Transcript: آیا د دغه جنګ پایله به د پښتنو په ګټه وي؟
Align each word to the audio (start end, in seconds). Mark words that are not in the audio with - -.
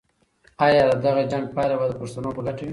آیا 0.65 0.83
د 0.89 0.91
دغه 1.05 1.21
جنګ 1.31 1.45
پایله 1.55 1.75
به 1.79 1.85
د 1.89 1.93
پښتنو 2.01 2.29
په 2.35 2.41
ګټه 2.47 2.63
وي؟ 2.65 2.69